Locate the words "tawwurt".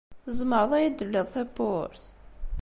1.33-2.03